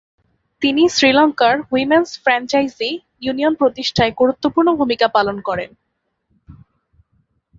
তিনি 0.61 0.83
শ্রীলঙ্কার 0.89 1.55
women's 1.71 2.09
franchise 2.23 2.89
union 3.21 3.53
প্রতিষ্ঠায় 3.55 4.13
গুরুত্বপূর্ণ 4.17 4.69
ভূমিকা 4.75 5.07
পালন 5.07 5.37
করেন। 5.41 5.69